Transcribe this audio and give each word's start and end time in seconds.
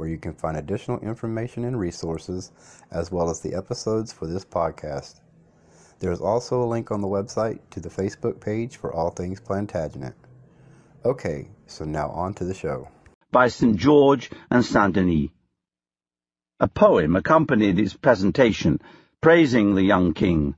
where 0.00 0.08
you 0.08 0.16
can 0.16 0.32
find 0.32 0.56
additional 0.56 0.98
information 1.00 1.62
and 1.62 1.78
resources, 1.78 2.50
as 2.90 3.12
well 3.12 3.28
as 3.28 3.40
the 3.40 3.54
episodes 3.54 4.10
for 4.10 4.26
this 4.26 4.46
podcast. 4.46 5.20
There 5.98 6.10
is 6.10 6.22
also 6.22 6.62
a 6.62 6.72
link 6.72 6.90
on 6.90 7.02
the 7.02 7.06
website 7.06 7.58
to 7.72 7.80
the 7.80 7.90
Facebook 7.90 8.40
page 8.40 8.78
for 8.78 8.94
All 8.94 9.10
Things 9.10 9.40
Plantagenet. 9.40 10.14
Okay, 11.04 11.48
so 11.66 11.84
now 11.84 12.08
on 12.08 12.32
to 12.34 12.44
the 12.44 12.54
show. 12.54 12.88
By 13.30 13.48
St. 13.48 13.76
George 13.76 14.30
and 14.50 14.64
Saint 14.64 14.94
Denis. 14.94 15.28
A 16.60 16.68
poem 16.68 17.14
accompanied 17.14 17.78
its 17.78 17.92
presentation, 17.92 18.80
praising 19.20 19.74
the 19.74 19.82
young 19.82 20.14
king, 20.14 20.54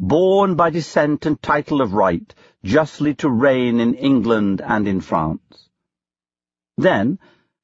born 0.00 0.54
by 0.54 0.70
descent 0.70 1.26
and 1.26 1.42
title 1.42 1.82
of 1.82 1.92
right, 1.92 2.34
justly 2.64 3.14
to 3.16 3.28
reign 3.28 3.80
in 3.80 3.92
England 3.92 4.62
and 4.64 4.88
in 4.88 5.02
France. 5.02 5.68
Then, 6.78 7.18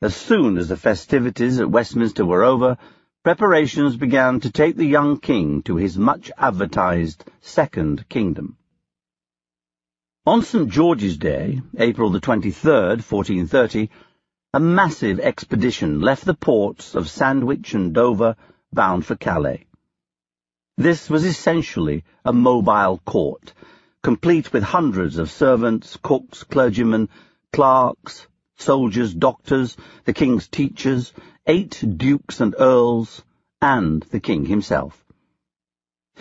as 0.04 0.14
soon 0.14 0.58
as 0.58 0.68
the 0.68 0.76
festivities 0.76 1.58
at 1.58 1.70
Westminster 1.70 2.26
were 2.26 2.44
over, 2.44 2.76
preparations 3.22 3.96
began 3.96 4.38
to 4.38 4.50
take 4.50 4.76
the 4.76 4.84
young 4.84 5.18
king 5.18 5.62
to 5.62 5.76
his 5.76 5.96
much-advertised 5.96 7.24
Second 7.40 8.06
Kingdom. 8.10 8.58
On 10.26 10.42
St. 10.42 10.68
George's 10.68 11.16
Day, 11.16 11.62
April 11.78 12.10
the 12.10 12.20
23rd, 12.20 13.00
1430, 13.00 13.88
a 14.52 14.60
massive 14.60 15.20
expedition 15.20 16.02
left 16.02 16.26
the 16.26 16.34
ports 16.34 16.94
of 16.94 17.08
Sandwich 17.08 17.72
and 17.72 17.94
Dover 17.94 18.36
bound 18.74 19.06
for 19.06 19.16
Calais. 19.16 19.64
This 20.76 21.08
was 21.08 21.24
essentially 21.24 22.04
a 22.26 22.32
mobile 22.34 23.00
court, 23.06 23.54
complete 24.02 24.52
with 24.52 24.64
hundreds 24.64 25.16
of 25.16 25.30
servants, 25.30 25.96
cooks, 26.02 26.44
clergymen, 26.44 27.08
clerks, 27.54 28.26
soldiers, 28.56 29.12
doctors, 29.12 29.76
the 30.04 30.12
king's 30.12 30.48
teachers, 30.48 31.12
eight 31.46 31.82
dukes 31.96 32.40
and 32.40 32.54
earls, 32.58 33.22
and 33.60 34.02
the 34.04 34.20
king 34.20 34.46
himself. 34.46 35.04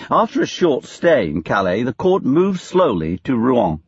After 0.10 0.42
a 0.42 0.48
short 0.48 0.86
stay 0.86 1.30
in 1.30 1.44
Calais, 1.44 1.84
the 1.84 1.94
court 1.94 2.24
moved 2.24 2.60
slowly 2.60 3.20
to 3.26 3.38
Rouen, 3.38 3.82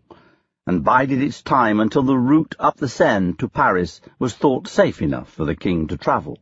and 0.67 0.83
bided 0.83 1.21
its 1.21 1.41
time 1.41 1.79
until 1.79 2.03
the 2.03 2.17
route 2.17 2.55
up 2.59 2.77
the 2.77 2.87
Seine 2.87 3.33
to 3.33 3.47
Paris 3.47 4.01
was 4.19 4.33
thought 4.33 4.67
safe 4.67 5.01
enough 5.01 5.29
for 5.29 5.45
the 5.45 5.55
king 5.55 5.87
to 5.87 5.97
travel. 5.97 6.37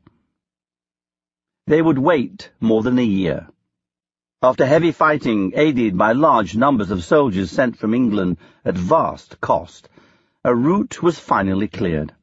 They 1.67 1.81
would 1.81 1.97
wait 1.97 2.51
more 2.59 2.83
than 2.83 2.99
a 2.99 3.03
year. 3.03 3.47
After 4.41 4.65
heavy 4.65 4.91
fighting, 4.91 5.53
aided 5.55 5.97
by 5.97 6.11
large 6.11 6.55
numbers 6.57 6.91
of 6.91 7.03
soldiers 7.05 7.49
sent 7.49 7.77
from 7.77 7.93
England 7.93 8.37
at 8.65 8.77
vast 8.77 9.39
cost, 9.39 9.87
a 10.45 10.53
route 10.53 11.01
was 11.01 11.17
finally 11.17 11.69
cleared. 11.69 12.13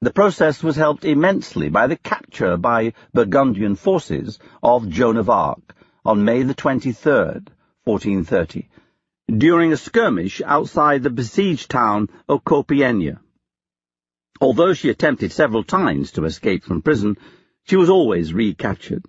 The 0.00 0.12
process 0.12 0.62
was 0.62 0.76
helped 0.76 1.04
immensely 1.04 1.68
by 1.68 1.86
the 1.86 1.96
capture 1.96 2.56
by 2.56 2.94
Burgundian 3.12 3.76
forces 3.76 4.38
of 4.62 4.88
Joan 4.88 5.18
of 5.18 5.28
Arc 5.28 5.74
on 6.06 6.24
May 6.24 6.42
the 6.42 6.54
23rd, 6.54 7.48
1430, 7.84 8.68
during 9.28 9.72
a 9.72 9.76
skirmish 9.76 10.40
outside 10.44 11.02
the 11.02 11.10
besieged 11.10 11.70
town 11.70 12.08
of 12.28 12.44
Compiègne. 12.44 13.18
Although 14.40 14.72
she 14.72 14.88
attempted 14.88 15.30
several 15.30 15.64
times 15.64 16.12
to 16.12 16.24
escape 16.24 16.64
from 16.64 16.80
prison, 16.80 17.18
she 17.64 17.76
was 17.76 17.90
always 17.90 18.32
recaptured. 18.32 19.04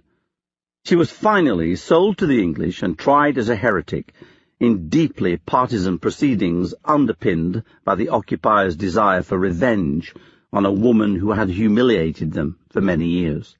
She 0.84 0.96
was 0.96 1.10
finally 1.10 1.78
sold 1.78 2.18
to 2.18 2.28
the 2.28 2.42
English 2.44 2.84
and 2.84 3.00
tried 3.00 3.38
as 3.38 3.50
a 3.50 3.56
heretic, 3.56 4.14
in 4.60 4.90
deeply 4.90 5.38
partisan 5.38 6.00
proceedings 6.00 6.74
underpinned 6.84 7.64
by 7.84 7.96
the 7.96 8.10
occupiers' 8.10 8.76
desire 8.76 9.22
for 9.22 9.38
revenge 9.38 10.14
on 10.54 10.66
a 10.66 10.72
woman 10.72 11.16
who 11.16 11.32
had 11.32 11.50
humiliated 11.50 12.32
them 12.32 12.58
for 12.70 12.82
many 12.82 13.08
years. 13.08 13.58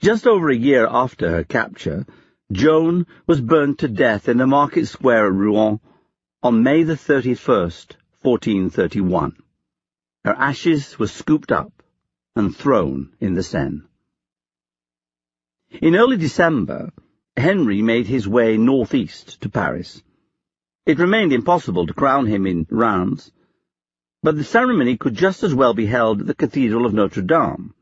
Just 0.00 0.26
over 0.26 0.48
a 0.48 0.56
year 0.56 0.86
after 0.90 1.30
her 1.30 1.44
capture, 1.44 2.06
Joan 2.50 3.06
was 3.26 3.40
burned 3.40 3.78
to 3.80 3.88
death 3.88 4.28
in 4.28 4.38
the 4.38 4.46
market 4.46 4.86
square 4.86 5.26
at 5.26 5.32
Rouen 5.32 5.80
on 6.42 6.62
May 6.62 6.82
the 6.82 6.94
31st, 6.94 7.96
1431. 8.22 9.36
Her 10.24 10.34
ashes 10.34 10.98
were 10.98 11.06
scooped 11.06 11.52
up 11.52 11.72
and 12.34 12.56
thrown 12.56 13.12
in 13.20 13.34
the 13.34 13.42
Seine. 13.42 13.82
In 15.70 15.94
early 15.94 16.16
December, 16.16 16.90
Henry 17.38 17.82
made 17.82 18.06
his 18.06 18.26
way 18.28 18.56
northeast 18.56 19.40
to 19.42 19.48
Paris. 19.48 20.02
It 20.86 20.98
remained 20.98 21.32
impossible 21.32 21.86
to 21.86 21.94
crown 21.94 22.26
him 22.26 22.46
in 22.46 22.66
Reims, 22.70 23.30
but 24.22 24.36
the 24.36 24.44
ceremony 24.44 24.96
could 24.96 25.14
just 25.14 25.42
as 25.42 25.54
well 25.54 25.74
be 25.74 25.86
held 25.86 26.20
at 26.20 26.26
the 26.26 26.34
Cathedral 26.34 26.86
of 26.86 26.94
Notre 26.94 27.22
Dame, 27.22 27.74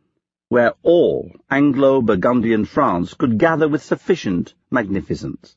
where 0.48 0.74
all 0.82 1.32
Anglo-Burgundian 1.50 2.64
France 2.66 3.14
could 3.14 3.38
gather 3.38 3.68
with 3.68 3.82
sufficient 3.82 4.54
magnificence. 4.70 5.56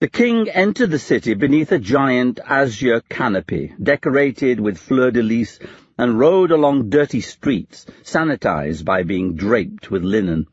The 0.00 0.08
king 0.08 0.48
entered 0.48 0.90
the 0.90 0.98
city 0.98 1.34
beneath 1.34 1.72
a 1.72 1.78
giant 1.78 2.40
azure 2.46 3.02
canopy, 3.08 3.74
decorated 3.82 4.58
with 4.58 4.78
fleur-de-lis, 4.78 5.58
and 5.98 6.18
rode 6.18 6.52
along 6.52 6.88
dirty 6.88 7.20
streets, 7.20 7.84
sanitized 8.02 8.84
by 8.84 9.02
being 9.02 9.34
draped 9.34 9.90
with 9.90 10.02
linen. 10.02 10.46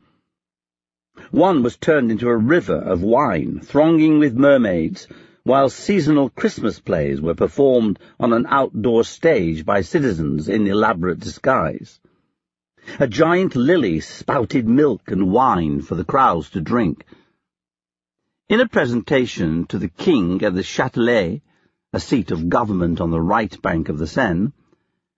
One 1.32 1.62
was 1.62 1.76
turned 1.76 2.10
into 2.10 2.28
a 2.28 2.36
river 2.36 2.76
of 2.76 3.02
wine, 3.02 3.60
thronging 3.60 4.18
with 4.18 4.36
mermaids, 4.36 5.08
while 5.42 5.68
seasonal 5.68 6.30
Christmas 6.30 6.78
plays 6.78 7.20
were 7.20 7.34
performed 7.34 7.98
on 8.20 8.32
an 8.32 8.46
outdoor 8.48 9.02
stage 9.02 9.64
by 9.64 9.80
citizens 9.80 10.48
in 10.48 10.66
elaborate 10.66 11.20
disguise. 11.20 12.00
A 13.00 13.06
giant 13.06 13.56
lily 13.56 14.00
spouted 14.00 14.68
milk 14.68 15.10
and 15.10 15.32
wine 15.32 15.80
for 15.80 15.94
the 15.94 16.04
crowds 16.04 16.50
to 16.50 16.60
drink. 16.60 17.04
In 18.48 18.60
a 18.60 18.68
presentation 18.68 19.66
to 19.66 19.78
the 19.78 19.88
king 19.88 20.42
at 20.42 20.54
the 20.54 20.62
Châtelet, 20.62 21.42
a 21.92 22.00
seat 22.00 22.30
of 22.30 22.48
government 22.48 23.00
on 23.00 23.10
the 23.10 23.20
right 23.20 23.60
bank 23.62 23.88
of 23.88 23.98
the 23.98 24.06
Seine, 24.06 24.52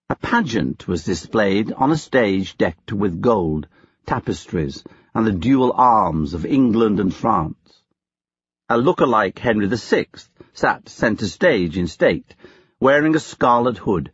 a 0.08 0.16
pageant 0.16 0.88
was 0.88 1.04
displayed 1.04 1.72
on 1.72 1.90
a 1.90 1.96
stage 1.96 2.56
decked 2.56 2.92
with 2.92 3.20
gold, 3.20 3.68
tapestries, 4.06 4.82
and 5.14 5.26
the 5.26 5.32
dual 5.32 5.72
arms 5.74 6.34
of 6.34 6.46
England 6.46 7.00
and 7.00 7.14
France. 7.14 7.82
A 8.68 8.78
look-alike 8.78 9.38
Henry 9.38 9.66
VI 9.66 10.06
sat 10.52 10.88
centre 10.88 11.26
stage 11.26 11.76
in 11.76 11.86
state, 11.86 12.34
wearing 12.78 13.16
a 13.16 13.20
scarlet 13.20 13.78
hood, 13.78 14.10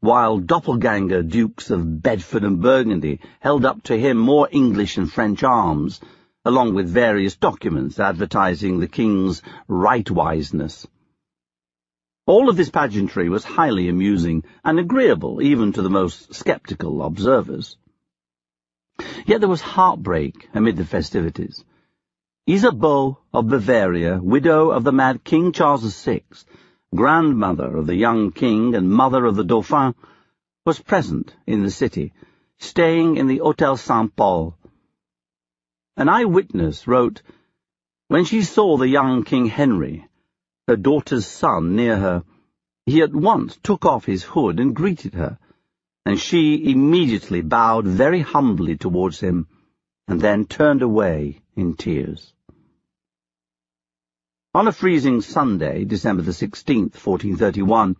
while 0.00 0.38
doppelganger 0.38 1.22
dukes 1.22 1.70
of 1.70 2.02
Bedford 2.02 2.42
and 2.42 2.60
Burgundy 2.60 3.20
held 3.38 3.64
up 3.64 3.82
to 3.84 3.98
him 3.98 4.16
more 4.16 4.48
English 4.50 4.96
and 4.96 5.12
French 5.12 5.42
arms, 5.42 6.00
along 6.44 6.74
with 6.74 6.88
various 6.88 7.36
documents 7.36 8.00
advertising 8.00 8.80
the 8.80 8.88
king's 8.88 9.42
right-wiseness. 9.68 10.86
All 12.26 12.48
of 12.48 12.56
this 12.56 12.70
pageantry 12.70 13.28
was 13.28 13.44
highly 13.44 13.88
amusing 13.88 14.44
and 14.64 14.78
agreeable 14.78 15.42
even 15.42 15.72
to 15.72 15.82
the 15.82 15.90
most 15.90 16.34
sceptical 16.34 17.02
observers. 17.02 17.76
Yet 19.26 19.40
there 19.40 19.48
was 19.48 19.60
heartbreak 19.60 20.48
amid 20.54 20.76
the 20.76 20.84
festivities. 20.84 21.64
Isabeau 22.46 23.18
of 23.32 23.48
Bavaria, 23.48 24.20
widow 24.20 24.70
of 24.70 24.84
the 24.84 24.92
mad 24.92 25.22
King 25.24 25.52
Charles 25.52 26.04
VI, 26.04 26.22
grandmother 26.94 27.76
of 27.76 27.86
the 27.86 27.94
young 27.94 28.32
king 28.32 28.74
and 28.74 28.90
mother 28.90 29.24
of 29.24 29.36
the 29.36 29.44
Dauphin, 29.44 29.94
was 30.66 30.80
present 30.80 31.34
in 31.46 31.62
the 31.62 31.70
city, 31.70 32.12
staying 32.58 33.16
in 33.16 33.26
the 33.26 33.38
Hôtel 33.38 33.78
Saint-Paul. 33.78 34.56
An 35.96 36.08
eyewitness 36.08 36.86
wrote, 36.86 37.22
When 38.08 38.24
she 38.24 38.42
saw 38.42 38.76
the 38.76 38.88
young 38.88 39.22
King 39.22 39.46
Henry, 39.46 40.08
her 40.66 40.76
daughter's 40.76 41.26
son, 41.26 41.76
near 41.76 41.96
her, 41.96 42.24
he 42.86 43.02
at 43.02 43.14
once 43.14 43.58
took 43.62 43.84
off 43.84 44.04
his 44.04 44.22
hood 44.22 44.58
and 44.58 44.74
greeted 44.74 45.14
her, 45.14 45.38
and 46.04 46.18
she 46.18 46.70
immediately 46.70 47.40
bowed 47.40 47.86
very 47.86 48.20
humbly 48.20 48.76
towards 48.76 49.20
him, 49.20 49.46
and 50.08 50.20
then 50.20 50.44
turned 50.44 50.82
away 50.82 51.40
in 51.54 51.74
tears. 51.74 52.32
On 54.54 54.66
a 54.66 54.72
freezing 54.72 55.20
Sunday, 55.20 55.84
December 55.84 56.22
the 56.22 56.32
16th, 56.32 56.96
1431, 56.96 57.96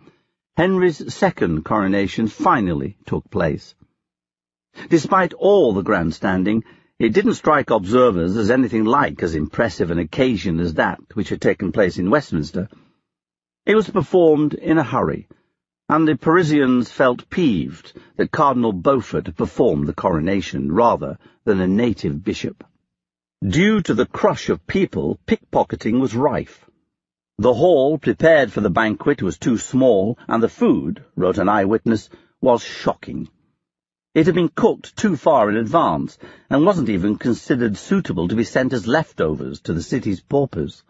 Henry's 0.56 1.14
second 1.14 1.64
coronation 1.64 2.26
finally 2.26 2.96
took 3.06 3.30
place. 3.30 3.74
Despite 4.88 5.32
all 5.34 5.72
the 5.72 5.82
grandstanding, 5.82 6.64
It 7.00 7.14
didn't 7.14 7.36
strike 7.36 7.70
observers 7.70 8.36
as 8.36 8.50
anything 8.50 8.84
like 8.84 9.22
as 9.22 9.34
impressive 9.34 9.90
an 9.90 9.98
occasion 9.98 10.60
as 10.60 10.74
that 10.74 11.00
which 11.14 11.30
had 11.30 11.40
taken 11.40 11.72
place 11.72 11.96
in 11.96 12.10
Westminster. 12.10 12.68
It 13.64 13.74
was 13.74 13.88
performed 13.88 14.52
in 14.52 14.76
a 14.76 14.82
hurry, 14.82 15.26
and 15.90 16.06
the 16.06 16.14
Parisians 16.14 16.88
felt 16.88 17.28
peeved 17.28 17.92
that 18.14 18.30
Cardinal 18.30 18.72
Beaufort 18.72 19.34
performed 19.34 19.88
the 19.88 19.92
coronation 19.92 20.70
rather 20.70 21.18
than 21.44 21.60
a 21.60 21.66
native 21.66 22.22
bishop. 22.22 22.62
Due 23.42 23.80
to 23.80 23.94
the 23.94 24.06
crush 24.06 24.50
of 24.50 24.64
people, 24.68 25.18
pickpocketing 25.26 25.98
was 25.98 26.14
rife. 26.14 26.64
The 27.38 27.52
hall 27.52 27.98
prepared 27.98 28.52
for 28.52 28.60
the 28.60 28.70
banquet 28.70 29.20
was 29.20 29.36
too 29.36 29.58
small, 29.58 30.16
and 30.28 30.40
the 30.40 30.48
food, 30.48 31.04
wrote 31.16 31.38
an 31.38 31.48
eyewitness, 31.48 32.08
was 32.40 32.62
shocking. 32.62 33.28
It 34.14 34.26
had 34.26 34.36
been 34.36 34.50
cooked 34.50 34.96
too 34.96 35.16
far 35.16 35.50
in 35.50 35.56
advance, 35.56 36.18
and 36.48 36.64
wasn't 36.64 36.88
even 36.88 37.16
considered 37.16 37.76
suitable 37.76 38.28
to 38.28 38.36
be 38.36 38.44
sent 38.44 38.72
as 38.72 38.86
leftovers 38.86 39.60
to 39.62 39.72
the 39.72 39.82
city's 39.82 40.20
paupers. 40.20 40.84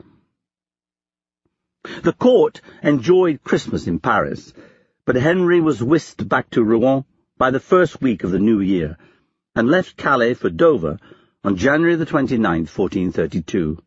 The 2.02 2.12
court 2.12 2.60
enjoyed 2.82 3.42
Christmas 3.42 3.86
in 3.86 3.98
Paris, 3.98 4.52
but 5.10 5.20
Henry 5.20 5.60
was 5.60 5.82
whisked 5.82 6.28
back 6.28 6.48
to 6.50 6.62
Rouen 6.62 7.04
by 7.36 7.50
the 7.50 7.58
first 7.58 8.00
week 8.00 8.22
of 8.22 8.30
the 8.30 8.38
new 8.38 8.60
year, 8.60 8.96
and 9.56 9.68
left 9.68 9.96
Calais 9.96 10.34
for 10.34 10.48
Dover 10.48 11.00
on 11.42 11.56
January 11.56 11.96
the 11.96 12.06
29th, 12.06 12.70
1432. 12.78 13.82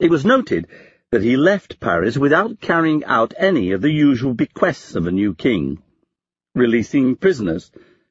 It 0.00 0.10
was 0.10 0.24
noted 0.24 0.66
that 1.12 1.22
he 1.22 1.36
left 1.36 1.78
Paris 1.78 2.18
without 2.18 2.60
carrying 2.60 3.04
out 3.04 3.34
any 3.36 3.70
of 3.70 3.82
the 3.82 3.92
usual 3.92 4.34
bequests 4.34 4.96
of 4.96 5.06
a 5.06 5.12
new 5.12 5.32
king, 5.32 5.80
releasing 6.56 7.14
prisoners, 7.14 7.70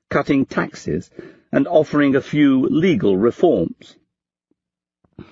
cutting 0.10 0.46
taxes, 0.46 1.12
and 1.52 1.68
offering 1.68 2.16
a 2.16 2.22
few 2.22 2.62
legal 2.62 3.18
reforms. 3.18 3.98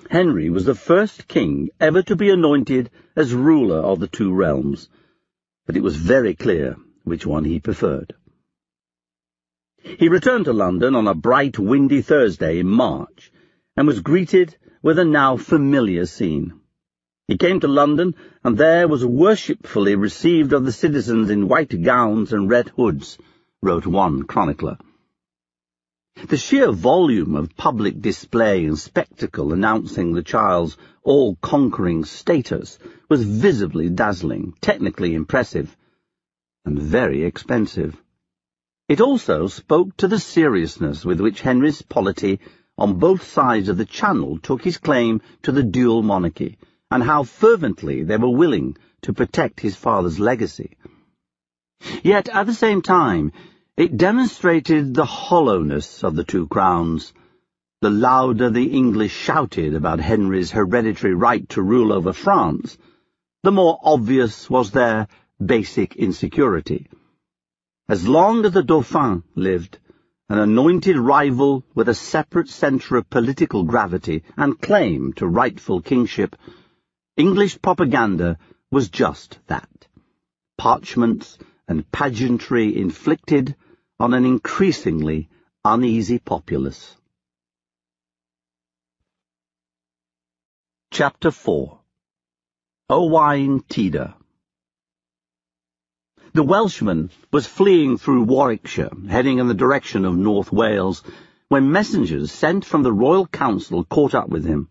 Henry 0.10 0.50
was 0.50 0.66
the 0.66 0.76
first 0.76 1.30
king 1.30 1.70
ever 1.80 2.04
to 2.04 2.18
be 2.18 2.30
anointed 2.30 2.90
as 3.16 3.34
ruler 3.34 3.80
of 3.80 4.02
the 4.02 4.08
two 4.10 4.34
realms, 4.34 4.90
but 5.65 5.77
it 5.77 5.83
was 5.83 5.95
very 5.95 6.33
clear 6.36 6.75
which 7.04 7.25
one 7.25 7.45
he 7.45 7.60
preferred. 7.60 8.13
He 9.81 10.07
returned 10.10 10.45
to 10.45 10.54
London 10.54 10.95
on 10.95 11.07
a 11.07 11.13
bright, 11.13 11.60
windy 11.60 12.01
Thursday 12.01 12.60
in 12.60 12.68
March, 12.68 13.31
and 13.75 13.88
was 13.88 14.00
greeted 14.00 14.56
with 14.81 15.00
a 15.00 15.06
now 15.06 15.38
familiar 15.38 16.06
scene. 16.06 16.60
He 17.27 17.38
came 17.38 17.60
to 17.62 17.68
London, 17.68 18.15
and 18.44 18.57
there 18.57 18.88
was 18.88 19.06
worshipfully 19.06 19.95
received 19.95 20.54
of 20.54 20.65
the 20.65 20.71
citizens 20.71 21.30
in 21.30 21.48
white 21.48 21.81
gowns 21.81 22.33
and 22.33 22.50
red 22.50 22.69
hoods, 22.69 23.18
wrote 23.62 23.86
one 23.86 24.24
chronicler. 24.24 24.77
The 26.33 26.38
sheer 26.38 26.71
volume 26.71 27.36
of 27.36 27.56
public 27.57 28.00
display 28.00 28.65
and 28.65 28.80
spectacle 28.80 29.51
announcing 29.51 30.13
the 30.13 30.24
child's 30.24 30.77
all-conquering 31.04 32.06
status 32.06 32.80
was 33.10 33.24
visibly 33.24 33.89
dazzling, 33.89 34.54
technically 34.62 35.15
impressive, 35.15 35.75
and 36.65 36.80
very 36.80 37.24
expensive. 37.24 38.01
It 38.88 39.01
also 39.01 39.48
spoke 39.48 39.98
to 39.98 40.07
the 40.07 40.19
seriousness 40.19 41.04
with 41.04 41.19
which 41.19 41.42
Henry's 41.42 41.81
polity 41.81 42.39
on 42.77 43.00
both 43.00 43.24
sides 43.24 43.68
of 43.68 43.77
the 43.77 43.86
Channel 43.86 44.39
took 44.39 44.63
his 44.63 44.77
claim 44.77 45.21
to 45.42 45.51
the 45.51 45.62
dual 45.62 46.04
monarchy, 46.04 46.57
and 46.89 47.04
how 47.04 47.24
fervently 47.24 48.04
they 48.04 48.18
were 48.18 48.30
willing 48.30 48.77
to 49.01 49.13
protect 49.13 49.60
his 49.60 49.75
father's 49.75 50.19
legacy. 50.19 50.77
Yet, 52.01 52.30
at 52.30 52.45
the 52.45 52.54
same 52.54 52.81
time, 52.81 53.33
it 53.75 53.98
demonstrated 53.98 54.94
the 54.94 55.06
hollowness 55.06 56.04
of 56.04 56.16
the 56.16 56.24
two 56.24 56.48
crowns. 56.48 57.12
The 57.81 57.90
louder 57.90 58.52
the 58.52 58.68
English 58.68 59.12
shouted 59.12 59.74
about 59.74 60.00
Henry's 60.00 60.52
hereditary 60.52 61.16
right 61.16 61.48
to 61.50 61.62
rule 61.64 61.92
over 61.92 62.14
France, 62.14 62.78
the 63.42 63.52
more 63.52 63.80
obvious 63.84 64.48
was 64.48 64.70
their 64.70 65.08
basic 65.44 65.96
insecurity. 65.96 66.88
As 67.90 68.08
long 68.08 68.46
as 68.46 68.52
the 68.52 68.62
Dauphin 68.62 69.24
lived, 69.34 69.80
an 70.30 70.38
anointed 70.38 70.96
rival 70.96 71.66
with 71.74 71.90
a 71.90 71.96
separate 71.96 72.50
centre 72.50 72.96
of 72.96 73.10
political 73.10 73.64
gravity 73.64 74.24
and 74.38 74.62
claim 74.62 75.14
to 75.14 75.28
rightful 75.28 75.81
kingship, 75.81 76.36
English 77.18 77.60
propaganda 77.62 78.38
was 78.72 78.90
just 78.90 79.40
that. 79.48 79.88
Parchments 80.60 81.40
and 81.68 81.92
pageantry 81.92 82.78
inflicted 82.80 83.56
on 84.00 84.13
an 84.13 84.25
increasingly 84.25 85.30
uneasy 85.63 86.19
populace. 86.19 86.95
Chapter 90.92 91.31
4 91.31 91.80
Owain 92.90 93.62
Tudur 93.62 94.13
The 96.34 96.44
Welshman 96.44 97.12
was 97.31 97.48
fleeing 97.48 97.98
through 97.98 98.24
Warwickshire, 98.24 98.92
heading 99.10 99.40
in 99.40 99.48
the 99.48 99.54
direction 99.54 100.06
of 100.06 100.18
North 100.18 100.51
Wales, 100.51 101.04
when 101.48 101.72
messengers 101.72 102.31
sent 102.31 102.66
from 102.66 102.84
the 102.84 102.92
Royal 102.92 103.28
Council 103.28 103.84
caught 103.84 104.13
up 104.13 104.30
with 104.30 104.46
him. 104.46 104.69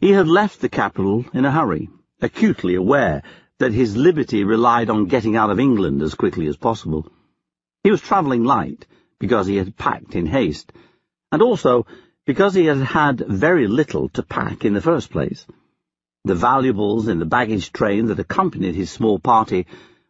He 0.00 0.10
had 0.10 0.28
left 0.28 0.60
the 0.60 0.68
capital 0.68 1.24
in 1.32 1.44
a 1.44 1.52
hurry, 1.52 1.88
acutely 2.20 2.74
aware 2.74 3.22
that 3.58 3.72
his 3.72 3.96
liberty 3.96 4.44
relied 4.44 4.90
on 4.90 5.06
getting 5.06 5.36
out 5.36 5.50
of 5.50 5.60
England 5.60 6.02
as 6.02 6.14
quickly 6.14 6.46
as 6.48 6.56
possible. 6.56 7.10
He 7.84 7.90
was 7.90 8.00
travelling 8.00 8.44
light, 8.44 8.86
because 9.20 9.46
he 9.46 9.56
had 9.56 9.76
packed 9.76 10.16
in 10.16 10.24
haste, 10.24 10.72
and 11.30 11.42
also 11.42 11.86
because 12.24 12.54
he 12.54 12.64
had 12.64 12.78
had 12.78 13.18
very 13.20 13.68
little 13.68 14.08
to 14.10 14.22
pack 14.22 14.64
in 14.64 14.72
the 14.72 14.80
first 14.80 15.10
place. 15.10 15.46
The 16.24 16.34
valuables 16.34 17.08
in 17.08 17.18
the 17.18 17.26
baggage 17.26 17.74
train 17.74 18.06
that 18.06 18.18
accompanied 18.18 18.74
his 18.74 18.90
small 18.90 19.18
party 19.18 19.66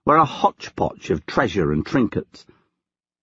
were 0.06 0.18
a 0.18 0.24
hodgepodge 0.24 1.10
of 1.10 1.26
treasure 1.26 1.72
and 1.72 1.84
trinkets. 1.84 2.46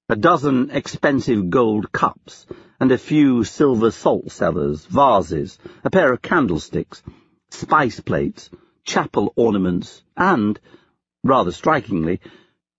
A 0.09 0.18
dozen 0.18 0.69
expensive 0.71 1.50
gold 1.50 1.89
cups, 1.94 2.45
and 2.77 2.92
a 2.92 2.98
few 2.98 3.45
silver 3.45 3.89
salt 3.89 4.31
cellars, 4.31 4.86
vases, 4.86 5.57
a 5.86 5.89
pair 5.89 6.12
of 6.12 6.21
candlesticks, 6.21 7.01
spice 7.51 8.01
plates, 8.01 8.50
chapel 8.83 9.31
ornaments, 9.38 10.03
and, 10.18 10.59
rather 11.24 11.53
strikingly, 11.53 12.19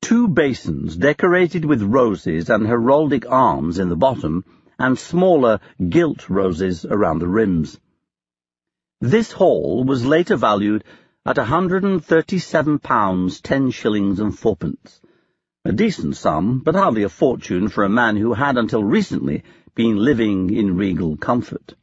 two 0.02 0.28
basins 0.28 0.96
decorated 0.96 1.64
with 1.64 1.80
roses 1.80 2.50
and 2.50 2.66
heraldic 2.66 3.24
arms 3.30 3.78
in 3.78 3.88
the 3.88 3.96
bottom, 3.96 4.44
and 4.78 4.98
smaller 4.98 5.60
gilt 5.88 6.28
roses 6.28 6.84
around 6.84 7.20
the 7.20 7.28
rims. 7.28 7.80
This 9.00 9.32
haul 9.32 9.84
was 9.84 10.04
later 10.04 10.36
valued 10.36 10.84
at 11.24 11.36
£137 11.36 13.40
ten 13.42 13.70
shillings 13.70 14.20
and 14.20 14.38
fourpence, 14.38 15.00
a 15.64 15.72
decent 15.72 16.16
sum, 16.16 16.58
but 16.58 16.74
hardly 16.74 17.04
a 17.04 17.08
fortune 17.08 17.68
for 17.68 17.84
a 17.84 17.88
man 17.88 18.16
who 18.16 18.34
had 18.34 18.58
until 18.58 18.84
recently 18.84 19.44
been 19.74 19.96
living 19.96 20.54
in 20.54 20.76
regal 20.76 21.16
comfort. 21.16 21.74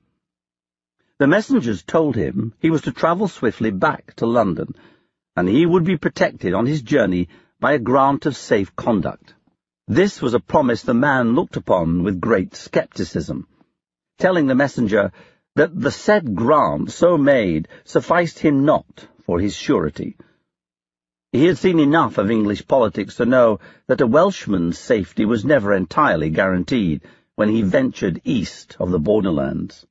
The 1.17 1.27
messengers 1.27 1.83
told 1.83 2.15
him 2.15 2.53
he 2.59 2.69
was 2.69 2.81
to 2.81 2.91
travel 2.91 3.27
swiftly 3.27 3.71
back 3.71 4.13
to 4.17 4.25
London, 4.25 4.75
and 5.35 5.49
he 5.49 5.65
would 5.65 5.85
be 5.85 5.97
protected 5.97 6.53
on 6.53 6.65
his 6.65 6.81
journey 6.81 7.29
by 7.59 7.73
a 7.73 7.79
grant 7.79 8.25
of 8.25 8.37
safe 8.37 8.75
conduct. 8.75 9.33
This 9.87 10.21
was 10.21 10.33
a 10.33 10.39
promise 10.39 10.83
the 10.83 10.93
man 10.93 11.33
looked 11.33 11.57
upon 11.57 12.03
with 12.03 12.21
great 12.21 12.55
scepticism, 12.55 13.47
telling 14.17 14.47
the 14.47 14.55
messenger 14.55 15.11
that 15.55 15.77
the 15.77 15.91
said 15.91 16.35
grant 16.35 16.91
so 16.91 17.17
made 17.17 17.67
sufficed 17.83 18.39
him 18.39 18.63
not 18.63 19.07
for 19.23 19.39
his 19.39 19.55
surety. 19.55 20.15
He 21.31 21.45
had 21.45 21.57
seen 21.57 21.79
enough 21.79 22.17
of 22.17 22.31
English 22.31 22.67
politics 22.67 23.15
to 23.15 23.25
know 23.25 23.59
that 23.87 24.01
a 24.01 24.07
Welshman's 24.07 24.79
safety 24.79 25.25
was 25.25 25.43
never 25.43 25.73
entirely 25.73 26.29
guaranteed 26.29 27.01
when 27.35 27.49
he 27.49 27.61
ventured 27.61 28.21
east 28.23 28.77
of 28.79 28.91
the 28.91 28.99
borderlands. 28.99 29.85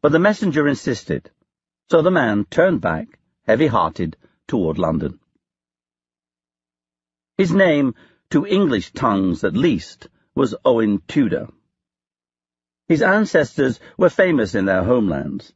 But 0.00 0.12
the 0.12 0.18
messenger 0.18 0.66
insisted, 0.66 1.30
so 1.90 2.02
the 2.02 2.10
man 2.10 2.46
turned 2.46 2.80
back, 2.80 3.18
heavy-hearted, 3.46 4.16
toward 4.48 4.78
London. 4.78 5.20
His 7.36 7.52
name, 7.52 7.96
to 8.30 8.46
English 8.46 8.92
tongues 8.92 9.42
at 9.42 9.56
least, 9.56 10.08
was 10.36 10.54
Owen 10.64 11.02
Tudor. 11.08 11.48
His 12.86 13.02
ancestors 13.02 13.80
were 13.98 14.08
famous 14.08 14.54
in 14.54 14.66
their 14.66 14.84
homelands, 14.84 15.52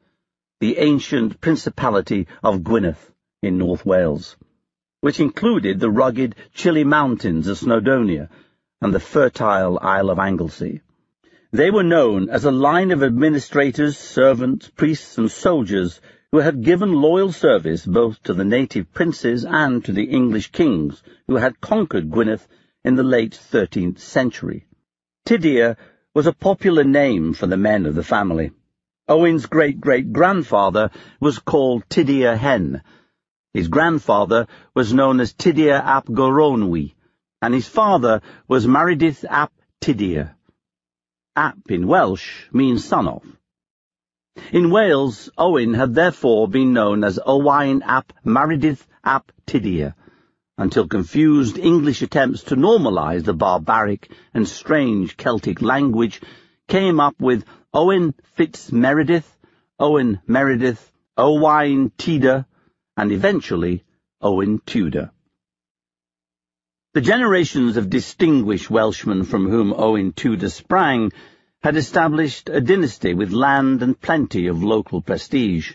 the 0.58 0.78
ancient 0.78 1.40
Principality 1.40 2.26
of 2.42 2.64
Gwynedd 2.64 2.96
in 3.42 3.58
North 3.58 3.86
Wales, 3.86 4.36
which 5.02 5.20
included 5.20 5.78
the 5.78 5.90
rugged, 5.90 6.34
chilly 6.52 6.82
mountains 6.82 7.46
of 7.46 7.58
Snowdonia 7.58 8.28
and 8.80 8.92
the 8.92 8.98
fertile 8.98 9.78
Isle 9.80 10.10
of 10.10 10.18
Anglesey. 10.18 10.80
They 11.52 11.70
were 11.70 11.84
known 11.84 12.28
as 12.28 12.44
a 12.44 12.50
line 12.50 12.90
of 12.90 13.04
administrators, 13.04 13.96
servants, 13.96 14.68
priests, 14.68 15.16
and 15.16 15.30
soldiers 15.30 16.00
who 16.30 16.38
had 16.38 16.62
given 16.62 16.92
loyal 16.92 17.32
service 17.32 17.86
both 17.86 18.22
to 18.22 18.34
the 18.34 18.44
native 18.44 18.92
princes 18.92 19.46
and 19.46 19.84
to 19.84 19.92
the 19.92 20.04
English 20.04 20.52
kings 20.52 21.02
who 21.26 21.36
had 21.36 21.60
conquered 21.60 22.10
Gwynedd 22.10 22.42
in 22.84 22.96
the 22.96 23.02
late 23.02 23.34
thirteenth 23.34 23.98
century. 23.98 24.66
Tudur 25.24 25.76
was 26.14 26.26
a 26.26 26.32
popular 26.32 26.84
name 26.84 27.32
for 27.32 27.46
the 27.46 27.56
men 27.56 27.86
of 27.86 27.94
the 27.94 28.02
family. 28.02 28.50
Owen's 29.08 29.46
great-great-grandfather 29.46 30.90
was 31.18 31.38
called 31.38 31.88
Tudur 31.88 32.36
Hen. 32.36 32.82
His 33.54 33.68
grandfather 33.68 34.46
was 34.74 34.92
known 34.92 35.20
as 35.20 35.32
Tudur 35.32 35.80
ap 35.82 36.06
Goronwy, 36.08 36.94
and 37.40 37.54
his 37.54 37.66
father 37.66 38.20
was 38.46 38.66
Maredudd 38.66 39.24
ap 39.30 39.52
Tudur. 39.80 40.34
Ap 41.34 41.56
in 41.70 41.86
Welsh 41.86 42.48
means 42.52 42.84
son 42.84 43.08
of. 43.08 43.37
In 44.52 44.70
Wales, 44.70 45.28
Owen 45.36 45.74
had 45.74 45.94
therefore 45.94 46.48
been 46.48 46.72
known 46.72 47.02
as 47.02 47.18
Owain 47.26 47.82
ap 47.82 48.12
Maredudd 48.24 48.78
ap 49.04 49.32
Tudur, 49.46 49.94
until 50.56 50.86
confused 50.86 51.58
English 51.58 52.02
attempts 52.02 52.44
to 52.44 52.56
normalise 52.56 53.24
the 53.24 53.34
barbaric 53.34 54.10
and 54.32 54.48
strange 54.48 55.16
Celtic 55.16 55.60
language 55.60 56.20
came 56.66 57.00
up 57.00 57.20
with 57.20 57.44
Owen 57.74 58.14
Fitz 58.34 58.70
Meredith, 58.70 59.36
Owen 59.78 60.20
Meredith, 60.26 60.92
Owain 61.16 61.90
Tida, 61.98 62.46
and 62.96 63.12
eventually 63.12 63.84
Owen 64.20 64.60
Tudor. 64.64 65.10
The 66.94 67.00
generations 67.00 67.76
of 67.76 67.90
distinguished 67.90 68.70
Welshmen 68.70 69.24
from 69.24 69.48
whom 69.48 69.72
Owen 69.72 70.12
Tudor 70.12 70.48
sprang 70.48 71.12
had 71.68 71.76
established 71.76 72.48
a 72.48 72.62
dynasty 72.62 73.12
with 73.12 73.30
land 73.30 73.82
and 73.82 74.00
plenty 74.00 74.46
of 74.46 74.64
local 74.64 75.02
prestige. 75.02 75.74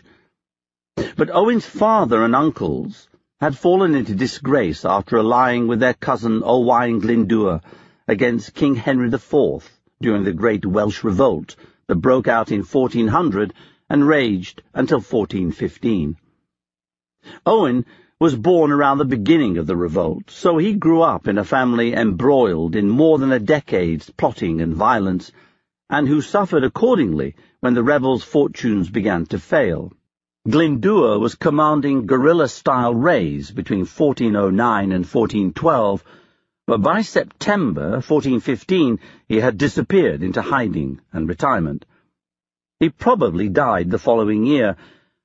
But 1.16 1.30
Owen's 1.30 1.66
father 1.66 2.24
and 2.24 2.34
uncles 2.34 3.08
had 3.40 3.56
fallen 3.56 3.94
into 3.94 4.12
disgrace 4.12 4.84
after 4.84 5.18
allying 5.18 5.68
with 5.68 5.78
their 5.78 5.94
cousin 5.94 6.42
Owain 6.44 7.00
Glyndŵr 7.00 7.60
against 8.08 8.54
King 8.54 8.74
Henry 8.74 9.06
IV 9.06 9.70
during 10.02 10.24
the 10.24 10.32
Great 10.32 10.66
Welsh 10.66 11.04
Revolt 11.04 11.54
that 11.86 11.94
broke 11.94 12.26
out 12.26 12.50
in 12.50 12.64
1400 12.64 13.54
and 13.88 14.04
raged 14.04 14.62
until 14.74 14.98
1415. 14.98 16.16
Owen 17.46 17.86
was 18.18 18.34
born 18.34 18.72
around 18.72 18.98
the 18.98 19.04
beginning 19.04 19.58
of 19.58 19.68
the 19.68 19.76
revolt, 19.76 20.28
so 20.28 20.58
he 20.58 20.72
grew 20.72 21.02
up 21.02 21.28
in 21.28 21.38
a 21.38 21.44
family 21.44 21.94
embroiled 21.94 22.74
in 22.74 22.88
more 22.88 23.16
than 23.18 23.30
a 23.30 23.38
decade's 23.38 24.10
plotting 24.10 24.60
and 24.60 24.74
violence, 24.74 25.30
and 25.90 26.08
who 26.08 26.20
suffered 26.20 26.64
accordingly 26.64 27.34
when 27.60 27.74
the 27.74 27.82
rebels' 27.82 28.24
fortunes 28.24 28.90
began 28.90 29.26
to 29.26 29.38
fail. 29.38 29.92
Glyndŵr 30.48 31.20
was 31.20 31.34
commanding 31.34 32.06
guerrilla-style 32.06 32.94
raids 32.94 33.50
between 33.50 33.86
1409 33.86 34.92
and 34.92 35.06
1412, 35.06 36.04
but 36.66 36.82
by 36.82 37.02
September 37.02 37.90
1415 37.92 38.98
he 39.28 39.40
had 39.40 39.56
disappeared 39.58 40.22
into 40.22 40.42
hiding 40.42 41.00
and 41.12 41.28
retirement. 41.28 41.84
He 42.80 42.90
probably 42.90 43.48
died 43.48 43.90
the 43.90 43.98
following 43.98 44.44
year, 44.44 44.76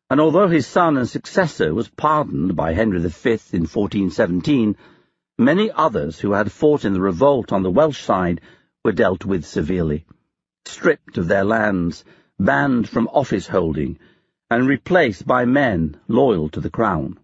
and 0.09 0.21
although 0.21 0.47
his 0.47 0.67
son 0.67 0.97
and 0.97 1.07
successor 1.07 1.73
was 1.73 1.87
pardoned 1.87 2.55
by 2.55 2.73
Henry 2.73 2.99
V 2.99 3.29
in 3.51 3.67
1417, 3.67 4.75
many 5.37 5.71
others 5.71 6.19
who 6.19 6.33
had 6.33 6.51
fought 6.51 6.85
in 6.85 6.93
the 6.93 7.01
revolt 7.01 7.51
on 7.51 7.63
the 7.63 7.71
Welsh 7.71 8.01
side 8.01 8.41
were 8.83 8.91
dealt 8.91 9.25
with 9.25 9.45
severely, 9.45 10.05
stripped 10.69 11.17
of 11.17 11.27
their 11.27 11.43
lands, 11.43 12.05
banned 12.39 12.87
from 12.87 13.07
office 13.09 13.47
holding, 13.47 13.99
and 14.49 14.67
replaced 14.67 15.27
by 15.27 15.45
men 15.45 15.97
loyal 16.07 16.49
to 16.49 16.61
the 16.61 16.69
crown. 16.69 17.17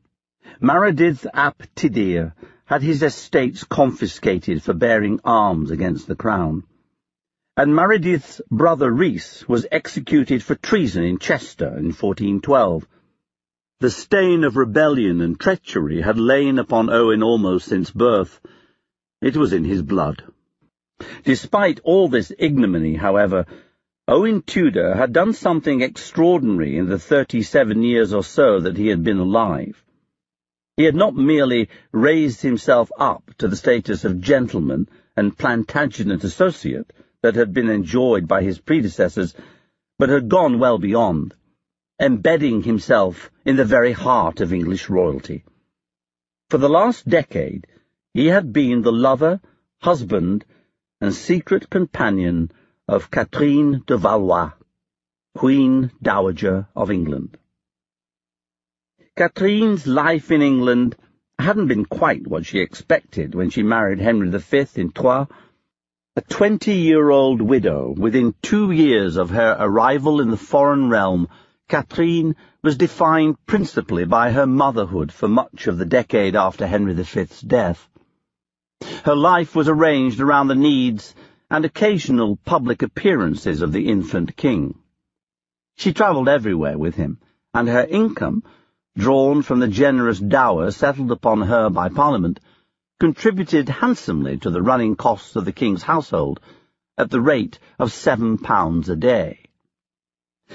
Maredydd 0.62 1.26
ap 1.34 1.64
Tudur 1.76 2.34
had 2.66 2.82
his 2.82 3.04
estates 3.04 3.64
confiscated 3.64 4.62
for 4.62 4.74
bearing 4.74 5.20
arms 5.24 5.72
against 5.72 6.08
the 6.08 6.16
crown. 6.16 6.64
And 7.58 7.74
Maredydd's 7.74 8.42
brother 8.52 8.92
Rhys 8.92 9.48
was 9.48 9.66
executed 9.72 10.44
for 10.44 10.56
treason 10.56 11.04
in 11.04 11.20
Chester 11.20 11.68
in 11.68 11.94
1412. 11.94 12.88
The 13.80 13.92
stain 13.92 14.44
of 14.44 14.58
rebellion 14.58 15.22
and 15.22 15.40
treachery 15.40 16.02
had 16.02 16.18
lain 16.18 16.60
upon 16.60 16.90
Owen 16.90 17.24
almost 17.24 17.68
since 17.68 17.92
birth. 17.92 18.40
It 19.22 19.38
was 19.38 19.54
in 19.54 19.64
his 19.64 19.82
blood. 19.82 20.24
Despite 21.26 21.80
all 21.84 22.08
this 22.08 22.32
ignominy, 22.38 22.94
however, 22.94 23.48
Owen 24.08 24.44
Tudor 24.44 24.94
had 24.94 25.12
done 25.12 25.34
something 25.34 25.82
extraordinary 25.82 26.78
in 26.78 26.88
the 26.88 27.00
thirty-seven 27.00 27.82
years 27.82 28.14
or 28.14 28.24
so 28.24 28.60
that 28.60 28.78
he 28.78 28.90
had 28.90 29.04
been 29.04 29.18
alive. 29.18 29.84
He 30.78 30.84
had 30.84 30.94
not 30.94 31.16
merely 31.16 31.70
raised 31.92 32.44
himself 32.44 32.92
up 33.00 33.24
to 33.40 33.48
the 33.48 33.56
status 33.56 34.06
of 34.06 34.22
gentleman 34.22 34.88
and 35.18 35.36
Plantagenet 35.36 36.24
associate 36.24 36.94
that 37.24 37.34
had 37.34 37.54
been 37.54 37.70
enjoyed 37.70 38.28
by 38.28 38.44
his 38.44 38.60
predecessors, 38.60 39.34
but 39.98 40.10
had 40.10 40.30
gone 40.30 40.60
well 40.60 40.78
beyond, 40.78 41.34
embedding 42.00 42.62
himself 42.62 43.32
in 43.46 43.56
the 43.56 43.66
very 43.66 43.94
heart 43.94 44.42
of 44.42 44.54
English 44.54 44.92
royalty. 44.92 45.44
For 46.52 46.60
the 46.60 46.70
last 46.70 47.10
decade, 47.10 47.66
he 48.14 48.28
had 48.28 48.54
been 48.54 48.84
the 48.84 48.92
lover, 48.92 49.42
husband, 49.82 50.46
and 51.06 51.14
secret 51.14 51.70
companion 51.70 52.52
of 52.88 53.12
Catherine 53.12 53.84
de 53.86 53.96
Valois, 53.96 54.54
Queen 55.36 55.92
Dowager 56.02 56.68
of 56.76 56.90
England. 56.90 57.38
Catherine's 59.16 59.86
life 59.86 60.32
in 60.32 60.42
England 60.42 60.96
hadn't 61.38 61.68
been 61.68 61.86
quite 61.86 62.26
what 62.26 62.48
she 62.48 62.58
expected 62.58 63.36
when 63.36 63.52
she 63.52 63.62
married 63.62 64.00
Henry 64.00 64.32
V 64.32 64.66
in 64.82 64.92
Troyes. 64.92 65.28
A 66.16 66.22
twenty-year-old 66.22 67.40
widow, 67.40 67.94
within 67.96 68.34
two 68.42 68.72
years 68.72 69.16
of 69.18 69.30
her 69.30 69.56
arrival 69.60 70.22
in 70.22 70.32
the 70.32 70.38
foreign 70.38 70.90
realm, 70.90 71.28
Catherine 71.70 72.36
was 72.64 72.78
defined 72.78 73.36
principally 73.46 74.06
by 74.06 74.32
her 74.32 74.48
motherhood 74.48 75.12
for 75.12 75.28
much 75.28 75.68
of 75.68 75.78
the 75.78 75.86
decade 75.86 76.36
after 76.36 76.66
Henry 76.66 76.96
V's 76.96 77.42
death. 77.42 77.88
Her 79.04 79.16
life 79.16 79.56
was 79.56 79.68
arranged 79.68 80.20
around 80.20 80.48
the 80.48 80.56
needs 80.56 81.16
and 81.50 81.66
occasional 81.66 82.38
public 82.46 82.82
appearances 82.82 83.62
of 83.62 83.72
the 83.72 83.88
infant 83.88 84.36
king. 84.36 84.80
She 85.76 85.94
travelled 85.94 86.30
everywhere 86.30 86.78
with 86.78 86.96
him, 86.96 87.20
and 87.54 87.68
her 87.68 87.86
income 87.86 88.44
drawn 88.98 89.42
from 89.42 89.60
the 89.60 89.68
generous 89.68 90.20
dower 90.20 90.72
settled 90.72 91.12
upon 91.12 91.42
her 91.42 91.70
by 91.70 91.90
Parliament, 91.90 92.40
contributed 93.00 93.68
handsomely 93.70 94.38
to 94.38 94.50
the 94.50 94.62
running 94.62 94.96
costs 94.96 95.36
of 95.36 95.46
the 95.46 95.52
King's 95.52 95.84
household 95.84 96.40
at 96.98 97.10
the 97.10 97.22
rate 97.22 97.60
of 97.78 97.92
seven 97.92 98.38
pounds 98.38 98.90
a 98.90 98.96
day. 98.96 99.40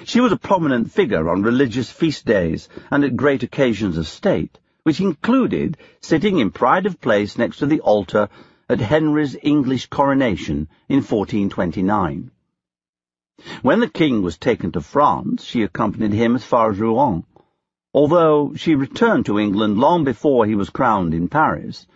She 0.04 0.20
was 0.20 0.32
a 0.32 0.38
prominent 0.38 0.90
figure 0.90 1.28
on 1.28 1.42
religious 1.42 1.90
feast 1.90 2.24
days 2.24 2.68
and 2.90 3.04
at 3.04 3.16
great 3.16 3.42
occasions 3.42 3.98
of 3.98 4.06
state, 4.06 4.58
which 4.90 4.98
included 5.00 5.76
sitting 6.00 6.40
in 6.40 6.50
pride 6.50 6.84
of 6.84 7.00
place 7.00 7.38
next 7.38 7.58
to 7.58 7.66
the 7.66 7.78
altar 7.82 8.28
at 8.68 8.80
Henry's 8.80 9.36
English 9.40 9.86
coronation 9.86 10.66
in 10.88 10.96
1429. 10.96 12.32
When 13.62 13.78
the 13.78 13.88
king 13.88 14.20
was 14.20 14.36
taken 14.36 14.72
to 14.72 14.80
France, 14.80 15.44
she 15.44 15.62
accompanied 15.62 16.12
him 16.12 16.34
as 16.34 16.42
far 16.42 16.72
as 16.72 16.80
Rouen, 16.80 17.22
although 17.94 18.52
she 18.56 18.74
returned 18.74 19.26
to 19.26 19.38
England 19.38 19.78
long 19.78 20.02
before 20.02 20.44
he 20.44 20.56
was 20.56 20.70
crowned 20.70 21.14
in 21.14 21.28
Paris, 21.28 21.86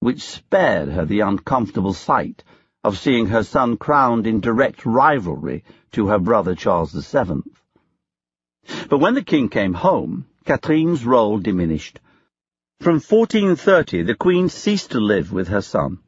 which 0.00 0.20
spared 0.20 0.90
her 0.90 1.06
the 1.06 1.20
uncomfortable 1.20 1.94
sight 1.94 2.44
of 2.84 2.98
seeing 2.98 3.28
her 3.28 3.44
son 3.44 3.78
crowned 3.78 4.26
in 4.26 4.40
direct 4.40 4.84
rivalry 4.84 5.64
to 5.92 6.08
her 6.08 6.18
brother 6.18 6.54
Charles 6.54 6.92
VII. 6.92 7.44
But 8.90 8.98
when 8.98 9.14
the 9.14 9.24
king 9.24 9.48
came 9.48 9.72
home, 9.72 10.26
Catherine's 10.44 11.06
role 11.06 11.38
diminished. 11.38 11.98
From 12.82 12.94
1430 12.94 14.02
the 14.02 14.16
queen 14.16 14.48
ceased 14.48 14.90
to 14.90 14.98
live 14.98 15.32
with 15.32 15.46
her 15.46 15.60
son. 15.60 16.00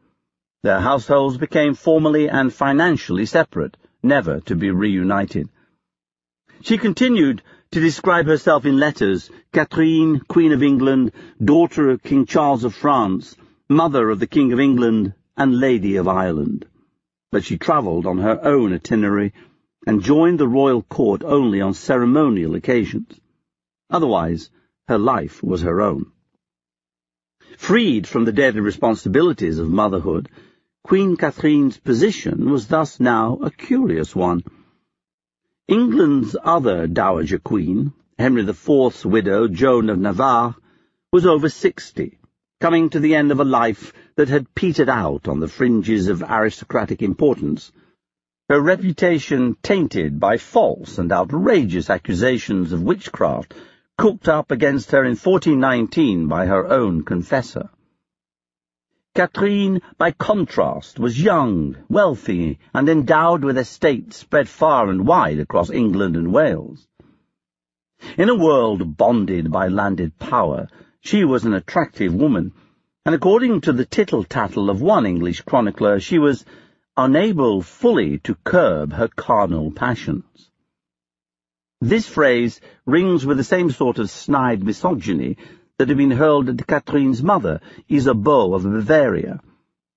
Their 0.64 0.81
households 0.81 1.37
became 1.38 1.75
formally 1.75 2.28
and 2.28 2.52
financially 2.52 3.26
separate, 3.26 3.76
never 4.02 4.40
to 4.40 4.57
be 4.57 4.73
reunited. 4.73 5.50
She 6.62 6.76
continued 6.76 7.43
to 7.71 7.81
describe 7.81 8.26
herself 8.26 8.66
in 8.66 8.76
letters, 8.76 9.31
Catherine, 9.52 10.19
Queen 10.26 10.50
of 10.50 10.64
England, 10.64 11.12
daughter 11.40 11.90
of 11.90 12.02
King 12.02 12.26
Charles 12.26 12.64
of 12.64 12.75
France, 12.75 13.37
mother 13.69 14.11
of 14.11 14.19
the 14.19 14.26
King 14.26 14.52
of 14.52 14.59
England, 14.59 15.14
and 15.37 15.61
Lady 15.61 15.95
of 15.95 16.09
Ireland. 16.09 16.66
But 17.31 17.45
she 17.45 17.57
travelled 17.57 18.04
on 18.04 18.19
her 18.19 18.45
own 18.45 18.73
itinerary, 18.73 19.33
and 19.87 20.02
joined 20.02 20.40
the 20.40 20.49
royal 20.49 20.83
court 20.83 21.23
only 21.23 21.61
on 21.61 21.73
ceremonial 21.73 22.57
occasions. 22.57 23.21
Otherwise, 23.90 24.50
her 24.88 24.99
life 24.99 25.40
was 25.40 25.62
her 25.62 25.81
own. 25.81 26.11
Freed 27.56 28.06
from 28.06 28.25
the 28.25 28.32
daily 28.32 28.61
responsibilities 28.61 29.58
of 29.58 29.70
motherhood, 29.70 30.28
Queen 30.82 31.16
Catherine's 31.16 31.78
position 31.78 32.50
was 32.50 32.66
thus 32.66 33.00
now 33.00 33.38
a 33.42 33.50
curious 33.50 34.14
one. 34.14 34.42
England's 35.68 36.37
other 36.42 36.87
Dowager 36.87 37.38
Queen, 37.38 37.92
Henry 38.18 38.42
IV's 38.42 39.06
widow, 39.06 39.49
Joan 39.49 39.88
of 39.88 39.99
Navarre, 39.99 40.56
was 41.12 41.25
over 41.25 41.49
sixty, 41.49 42.18
coming 42.61 42.90
to 42.90 43.00
the 43.00 43.14
end 43.14 43.30
of 43.30 43.40
a 43.40 43.44
life 43.44 43.92
that 44.16 44.28
had 44.28 44.54
petered 44.54 44.88
out 44.88 45.26
on 45.28 45.40
the 45.40 45.49
fringes 45.49 46.08
of 46.08 46.23
aristocratic 46.23 47.02
importance. 47.02 47.73
her 48.49 48.61
reputation 48.61 49.56
tainted 49.62 50.20
by 50.20 50.37
false 50.37 50.99
and 50.99 51.11
outrageous 51.11 51.88
accusations 51.88 52.73
of 52.73 52.82
witchcraft 52.82 53.54
cooked 53.96 54.28
up 54.28 54.50
against 54.50 54.90
her 54.90 55.04
in 55.04 55.16
1419 55.16 56.26
by 56.26 56.46
her 56.46 56.66
own 56.66 57.02
confessor. 57.04 57.70
Catherine, 59.14 59.80
by 59.96 60.10
contrast, 60.10 60.98
was 60.98 61.22
young, 61.22 61.76
wealthy, 61.88 62.58
and 62.74 62.88
endowed 62.88 63.44
with 63.44 63.56
estates 63.56 64.16
spread 64.16 64.48
far 64.48 64.90
and 64.90 65.06
wide 65.06 65.38
across 65.38 65.70
England 65.70 66.16
and 66.16 66.32
Wales. 66.32 66.88
In 68.18 68.28
a 68.28 68.34
world 68.34 68.96
bonded 68.96 69.52
by 69.52 69.68
landed 69.68 70.18
power, 70.18 70.68
she 71.00 71.24
was 71.24 71.44
an 71.44 71.54
attractive 71.54 72.12
woman, 72.12 72.52
and 73.06 73.14
according 73.14 73.60
to 73.62 73.72
the 73.72 73.84
tittle-tattle 73.84 74.68
of 74.68 74.82
one 74.82 75.06
English 75.06 75.42
chronicler, 75.42 76.00
she 76.00 76.18
was 76.18 76.44
unable 76.96 77.62
fully 77.62 78.18
to 78.18 78.34
curb 78.44 78.92
her 78.92 79.08
carnal 79.08 79.70
passions. 79.70 80.50
This 81.81 82.09
phrase 82.09 82.61
rings 82.87 83.26
with 83.26 83.37
the 83.37 83.45
same 83.45 83.71
sort 83.71 83.99
of 83.99 84.09
snide 84.09 84.64
misogyny 84.64 85.37
that 85.78 85.88
had 85.88 85.99
been 85.99 86.12
hurled 86.12 86.49
at 86.49 86.66
Catherine's 86.66 87.23
mother, 87.23 87.61
Isabeau 87.88 88.54
of 88.54 88.62
Bavaria, 88.62 89.40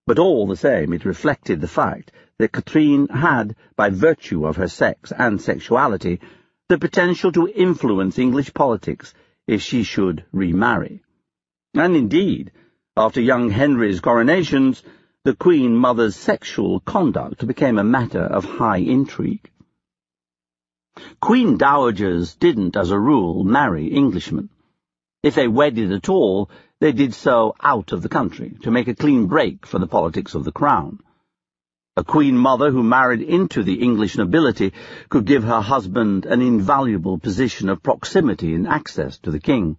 but 0.05 0.19
all 0.19 0.47
the 0.47 0.55
same 0.55 0.91
it 0.91 1.05
reflected 1.05 1.61
the 1.61 1.67
fact 1.67 2.11
that 2.39 2.51
Catherine 2.51 3.07
had, 3.07 3.55
by 3.75 3.89
virtue 3.89 4.45
of 4.45 4.57
her 4.57 4.67
sex 4.67 5.11
and 5.11 5.39
sexuality, 5.39 6.19
the 6.67 6.77
potential 6.77 7.31
to 7.31 7.47
influence 7.47 8.19
English 8.19 8.53
politics 8.53 9.13
if 9.47 9.61
she 9.61 9.83
should 9.83 10.25
remarry. 10.31 11.03
And 11.73 11.95
indeed, 11.95 12.51
after 12.97 13.21
young 13.21 13.49
Henry's 13.49 14.01
coronations, 14.01 14.83
the 15.23 15.35
Queen 15.35 15.75
Mother's 15.75 16.15
sexual 16.15 16.79
conduct 16.79 17.45
became 17.45 17.77
a 17.77 17.83
matter 17.83 18.23
of 18.23 18.43
high 18.43 18.77
intrigue. 18.77 19.49
Queen 21.19 21.57
Dowagers 21.57 22.37
didn't, 22.37 22.75
as 22.75 22.91
a 22.91 22.99
rule, 22.99 23.43
marry 23.43 23.93
Englishmen. 23.95 24.49
If 25.23 25.35
they 25.35 25.47
wedded 25.47 25.91
at 25.91 26.09
all, 26.09 26.49
they 26.79 26.91
did 26.91 27.13
so 27.13 27.55
out 27.61 27.91
of 27.91 28.01
the 28.01 28.09
country, 28.09 28.57
to 28.61 28.71
make 28.71 28.87
a 28.87 28.95
clean 28.95 29.27
break 29.27 29.65
for 29.65 29.79
the 29.79 29.87
politics 29.87 30.35
of 30.35 30.43
the 30.43 30.51
crown. 30.51 30.99
A 31.95 32.03
queen 32.03 32.37
mother 32.37 32.69
who 32.69 32.83
married 32.83 33.21
into 33.21 33.63
the 33.63 33.81
English 33.81 34.17
nobility 34.17 34.73
could 35.09 35.25
give 35.25 35.43
her 35.43 35.61
husband 35.61 36.27
an 36.27 36.41
invaluable 36.41 37.17
position 37.17 37.69
of 37.69 37.81
proximity 37.81 38.53
and 38.53 38.67
access 38.67 39.17
to 39.19 39.31
the 39.31 39.39
king. 39.39 39.77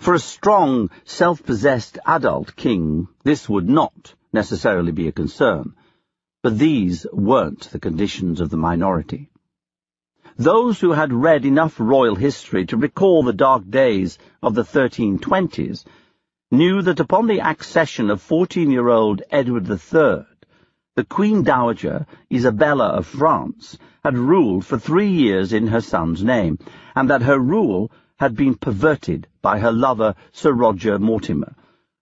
For 0.00 0.14
a 0.14 0.18
strong, 0.18 0.88
self-possessed 1.04 1.98
adult 2.06 2.56
king, 2.56 3.08
this 3.22 3.48
would 3.50 3.68
not 3.68 4.14
necessarily 4.32 4.92
be 4.92 5.08
a 5.08 5.12
concern, 5.12 5.74
but 6.42 6.58
these 6.58 7.06
weren't 7.12 7.70
the 7.70 7.78
conditions 7.78 8.40
of 8.40 8.48
the 8.48 8.56
minority. 8.56 9.28
Those 10.36 10.80
who 10.80 10.90
had 10.90 11.12
read 11.12 11.44
enough 11.44 11.78
royal 11.78 12.16
history 12.16 12.66
to 12.66 12.76
recall 12.76 13.22
the 13.22 13.32
dark 13.32 13.70
days 13.70 14.18
of 14.42 14.54
the 14.56 14.64
1320s 14.64 15.84
knew 16.50 16.82
that 16.82 16.98
upon 16.98 17.28
the 17.28 17.38
accession 17.38 18.10
of 18.10 18.20
14-year-old 18.20 19.22
Edward 19.30 19.70
III, 19.70 20.26
the 20.96 21.04
Queen 21.08 21.44
Dowager, 21.44 22.06
Isabella 22.32 22.88
of 22.88 23.06
France, 23.06 23.78
had 24.02 24.18
ruled 24.18 24.64
for 24.64 24.76
three 24.76 25.10
years 25.10 25.52
in 25.52 25.68
her 25.68 25.80
son's 25.80 26.24
name, 26.24 26.58
and 26.96 27.08
that 27.10 27.22
her 27.22 27.38
rule 27.38 27.92
had 28.18 28.34
been 28.34 28.56
perverted 28.56 29.28
by 29.40 29.60
her 29.60 29.72
lover 29.72 30.16
Sir 30.32 30.52
Roger 30.52 30.98
Mortimer, 30.98 31.54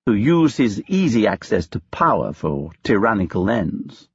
who 0.07 0.15
used 0.15 0.57
his 0.57 0.83
easy 0.89 1.27
access 1.27 1.67
to 1.69 1.81
power 1.91 2.33
for 2.33 2.73
tyrannical 2.83 3.51
ends. 3.51 4.09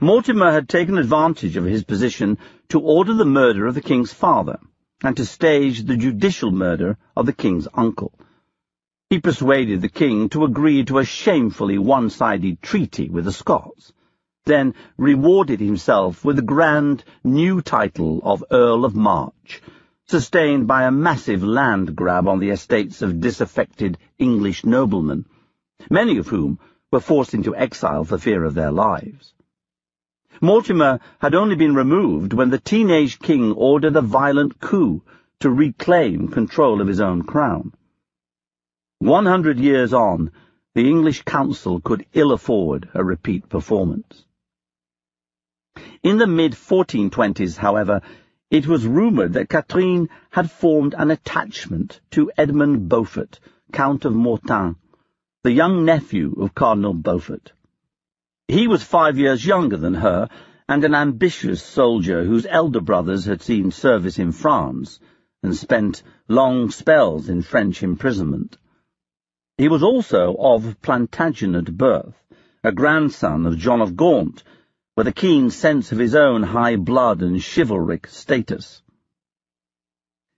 Mortimer 0.00 0.50
had 0.50 0.68
taken 0.68 0.98
advantage 0.98 1.56
of 1.56 1.64
his 1.64 1.84
position 1.84 2.38
to 2.68 2.80
order 2.80 3.14
the 3.14 3.24
murder 3.24 3.66
of 3.66 3.74
the 3.74 3.80
king's 3.80 4.12
father, 4.12 4.58
and 5.02 5.16
to 5.16 5.24
stage 5.24 5.84
the 5.84 5.96
judicial 5.96 6.50
murder 6.50 6.98
of 7.16 7.26
the 7.26 7.32
king's 7.32 7.68
uncle. 7.72 8.12
He 9.08 9.20
persuaded 9.20 9.82
the 9.82 9.88
king 9.88 10.28
to 10.30 10.44
agree 10.44 10.84
to 10.84 10.98
a 10.98 11.04
shamefully 11.04 11.78
one-sided 11.78 12.60
treaty 12.60 13.08
with 13.08 13.24
the 13.24 13.32
Scots, 13.32 13.92
then 14.44 14.74
rewarded 14.96 15.60
himself 15.60 16.24
with 16.24 16.36
the 16.36 16.42
grand 16.42 17.04
new 17.22 17.62
title 17.62 18.20
of 18.24 18.44
Earl 18.50 18.84
of 18.84 18.96
March, 18.96 19.62
sustained 20.06 20.66
by 20.66 20.82
a 20.84 20.90
massive 20.90 21.44
land 21.44 21.94
grab 21.94 22.26
on 22.26 22.40
the 22.40 22.50
estates 22.50 23.02
of 23.02 23.20
disaffected 23.20 23.98
English 24.18 24.64
noblemen, 24.64 25.26
many 25.90 26.18
of 26.18 26.26
whom 26.26 26.58
were 26.90 27.00
forced 27.00 27.34
into 27.34 27.54
exile 27.54 28.04
for 28.04 28.18
fear 28.18 28.42
of 28.44 28.54
their 28.54 28.72
lives. 28.72 29.32
Mortimer 30.40 31.00
had 31.18 31.34
only 31.34 31.54
been 31.54 31.74
removed 31.74 32.32
when 32.32 32.50
the 32.50 32.58
teenage 32.58 33.18
king 33.18 33.52
ordered 33.52 33.96
a 33.96 34.02
violent 34.02 34.60
coup 34.60 35.02
to 35.40 35.50
reclaim 35.50 36.28
control 36.28 36.80
of 36.80 36.88
his 36.88 37.00
own 37.00 37.22
crown. 37.22 37.72
One 38.98 39.26
hundred 39.26 39.58
years 39.58 39.92
on, 39.92 40.30
the 40.74 40.88
English 40.88 41.22
council 41.22 41.80
could 41.80 42.06
ill 42.12 42.32
afford 42.32 42.88
a 42.94 43.04
repeat 43.04 43.48
performance. 43.48 44.24
In 46.02 46.18
the 46.18 46.26
mid-1420s, 46.26 47.56
however, 47.56 48.00
it 48.50 48.66
was 48.66 48.86
rumoured 48.86 49.32
that 49.32 49.48
Catherine 49.48 50.08
had 50.30 50.50
formed 50.50 50.94
an 50.96 51.10
attachment 51.10 52.00
to 52.12 52.30
Edmund 52.36 52.88
Beaufort, 52.88 53.40
Count 53.72 54.04
of 54.04 54.14
Mortain, 54.14 54.76
the 55.42 55.52
young 55.52 55.84
nephew 55.84 56.34
of 56.40 56.54
Cardinal 56.54 56.94
Beaufort. 56.94 57.52
He 58.48 58.68
was 58.68 58.82
five 58.84 59.18
years 59.18 59.44
younger 59.44 59.76
than 59.76 59.94
her, 59.94 60.28
and 60.68 60.84
an 60.84 60.94
ambitious 60.94 61.62
soldier 61.62 62.24
whose 62.24 62.46
elder 62.46 62.80
brothers 62.80 63.24
had 63.24 63.42
seen 63.42 63.72
service 63.72 64.18
in 64.20 64.30
France 64.30 65.00
and 65.42 65.56
spent 65.56 66.04
long 66.28 66.70
spells 66.70 67.28
in 67.28 67.42
French 67.42 67.82
imprisonment. 67.82 68.56
He 69.58 69.68
was 69.68 69.82
also 69.82 70.36
of 70.38 70.80
Plantagenet 70.80 71.76
birth, 71.76 72.14
a 72.62 72.70
grandson 72.70 73.46
of 73.46 73.58
John 73.58 73.80
of 73.80 73.96
Gaunt, 73.96 74.44
with 74.96 75.08
a 75.08 75.12
keen 75.12 75.50
sense 75.50 75.90
of 75.90 75.98
his 75.98 76.14
own 76.14 76.42
high 76.42 76.76
blood 76.76 77.22
and 77.22 77.42
chivalric 77.42 78.06
status. 78.06 78.82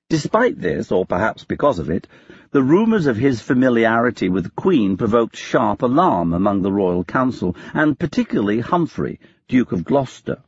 Despite 0.09 0.59
this, 0.59 0.90
or 0.90 1.05
perhaps 1.05 1.44
because 1.44 1.79
of 1.79 1.90
it, 1.90 2.09
the 2.50 2.62
rumours 2.62 3.06
of 3.06 3.16
his 3.16 3.42
familiarity 3.42 4.28
with 4.28 4.44
the 4.44 4.50
Queen 4.50 4.96
provoked 4.96 5.37
sharp 5.37 5.82
alarm 5.82 6.32
among 6.32 6.62
the 6.62 6.72
royal 6.72 7.04
council, 7.04 7.54
and 7.74 7.98
particularly 7.98 8.61
Humphrey, 8.61 9.20
Duke 9.48 9.72
of 9.72 9.84
Gloucester. 9.84 10.38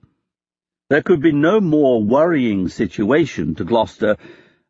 There 0.88 1.02
could 1.02 1.20
be 1.20 1.32
no 1.32 1.60
more 1.60 2.02
worrying 2.02 2.68
situation 2.68 3.54
to 3.56 3.64
Gloucester 3.64 4.16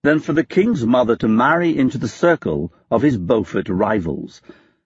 than 0.02 0.18
for 0.18 0.32
the 0.32 0.44
king's 0.44 0.84
mother 0.84 1.14
to 1.16 1.28
marry 1.28 1.76
into 1.76 1.98
the 1.98 2.08
circle 2.08 2.72
of 2.90 3.02
his 3.02 3.16
Beaufort 3.16 3.68
rivals, 3.68 4.42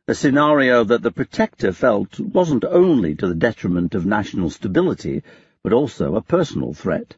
a 0.07 0.15
scenario 0.15 0.85
that 0.85 1.03
the 1.03 1.11
Protector 1.11 1.73
felt 1.73 2.21
wasn't 2.21 2.65
only 2.65 3.15
to 3.15 3.27
the 3.27 3.35
detriment 3.35 3.95
of 3.95 4.05
national 4.05 4.51
stability, 4.51 5.23
but 5.63 5.73
also 5.73 6.15
a 6.15 6.23
personal 6.23 6.75
threat. 6.75 7.17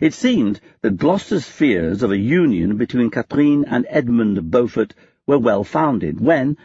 It 0.00 0.12
seemed 0.12 0.60
that 0.82 0.98
Gloucester's 0.98 1.46
fears 1.46 2.02
of 2.02 2.10
a 2.10 2.18
union 2.18 2.76
between 2.76 3.08
Catherine 3.08 3.64
and 3.64 3.86
Edmund 3.88 4.50
Beaufort 4.50 4.94
were 5.26 5.38
well 5.38 5.64
founded 5.64 6.20
when, 6.20 6.58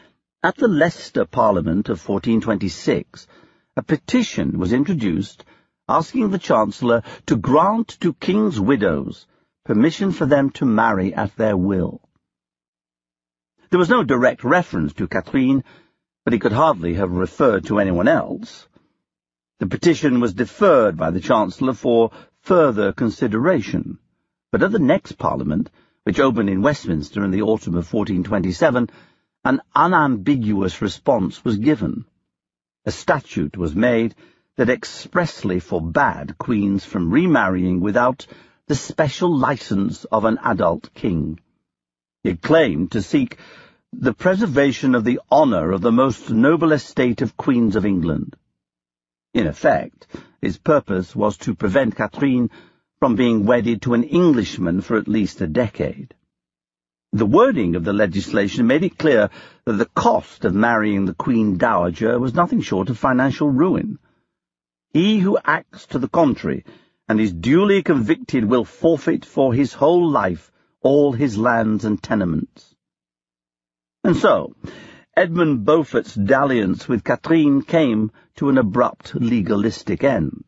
at 0.43 0.57
the 0.57 0.67
Leicester 0.67 1.23
Parliament 1.25 1.87
of 1.87 2.05
1426, 2.05 3.27
a 3.77 3.83
petition 3.83 4.59
was 4.59 4.73
introduced 4.73 5.45
asking 5.87 6.31
the 6.31 6.39
Chancellor 6.39 7.03
to 7.27 7.37
grant 7.37 7.89
to 8.01 8.13
king's 8.13 8.59
widows 8.59 9.27
permission 9.63 10.11
for 10.11 10.25
them 10.25 10.49
to 10.49 10.65
marry 10.65 11.13
at 11.13 11.35
their 11.37 11.55
will. 11.55 12.01
There 13.69 13.79
was 13.79 13.89
no 13.89 14.03
direct 14.03 14.43
reference 14.43 14.93
to 14.93 15.07
Catherine, 15.07 15.63
but 16.25 16.33
he 16.33 16.39
could 16.39 16.51
hardly 16.51 16.95
have 16.95 17.11
referred 17.11 17.65
to 17.67 17.79
anyone 17.79 18.09
else. 18.09 18.67
The 19.59 19.67
petition 19.67 20.19
was 20.19 20.33
deferred 20.33 20.97
by 20.97 21.11
the 21.11 21.21
Chancellor 21.21 21.73
for 21.73 22.11
further 22.41 22.91
consideration, 22.91 23.99
but 24.51 24.63
at 24.63 24.71
the 24.71 24.79
next 24.79 25.13
Parliament, 25.13 25.69
which 26.03 26.19
opened 26.19 26.49
in 26.49 26.61
Westminster 26.61 27.23
in 27.23 27.31
the 27.31 27.43
autumn 27.43 27.75
of 27.75 27.93
1427, 27.93 28.89
an 29.45 29.61
unambiguous 29.75 30.81
response 30.81 31.45
was 31.45 31.57
given. 31.57 32.05
A 32.85 32.91
statute 32.91 33.57
was 33.57 33.75
made 33.75 34.15
that 34.57 34.69
expressly 34.69 35.59
forbade 35.59 36.37
queens 36.37 36.83
from 36.83 37.11
remarrying 37.11 37.79
without 37.79 38.27
the 38.67 38.75
special 38.75 39.35
license 39.35 40.05
of 40.05 40.25
an 40.25 40.39
adult 40.43 40.93
king. 40.93 41.39
It 42.23 42.41
claimed 42.41 42.91
to 42.91 43.01
seek 43.01 43.37
the 43.93 44.13
preservation 44.13 44.95
of 44.95 45.03
the 45.03 45.19
honour 45.31 45.71
of 45.71 45.81
the 45.81 45.91
most 45.91 46.29
noble 46.29 46.71
estate 46.71 47.21
of 47.21 47.37
queens 47.37 47.75
of 47.75 47.85
England. 47.85 48.35
In 49.33 49.47
effect, 49.47 50.07
his 50.41 50.57
purpose 50.57 51.15
was 51.15 51.37
to 51.37 51.55
prevent 51.55 51.95
Catherine 51.95 52.49
from 52.99 53.15
being 53.15 53.45
wedded 53.45 53.81
to 53.83 53.93
an 53.93 54.03
Englishman 54.03 54.81
for 54.81 54.97
at 54.97 55.07
least 55.07 55.39
a 55.39 55.47
decade. 55.47 56.13
The 57.13 57.25
wording 57.25 57.75
of 57.75 57.83
the 57.83 57.93
legislation 57.93 58.67
made 58.67 58.83
it 58.83 58.97
clear 58.97 59.29
that 59.65 59.73
the 59.73 59.85
cost 59.85 60.45
of 60.45 60.53
marrying 60.53 61.05
the 61.05 61.13
Queen 61.13 61.57
Dowager 61.57 62.19
was 62.19 62.33
nothing 62.33 62.61
short 62.61 62.89
of 62.89 62.97
financial 62.97 63.49
ruin, 63.49 63.99
He 64.93 65.19
who 65.19 65.37
acts 65.45 65.87
to 65.87 65.99
the 65.99 66.09
contrary 66.09 66.65
and 67.07 67.19
is 67.19 67.31
duly 67.31 67.83
convicted 67.83 68.45
will 68.45 68.65
forfeit 68.65 69.25
for 69.25 69.53
his 69.53 69.73
whole 69.73 70.09
life 70.09 70.51
all 70.81 71.13
his 71.13 71.37
lands 71.37 71.85
and 71.85 72.01
tenements. 72.01 72.75
And 74.03 74.15
so, 74.15 74.55
Edmund 75.21 75.65
Beaufort's 75.65 76.15
dalliance 76.15 76.87
with 76.87 77.03
Catherine 77.03 77.61
came 77.61 78.11
to 78.37 78.49
an 78.49 78.57
abrupt 78.57 79.13
legalistic 79.13 80.03
end. 80.03 80.45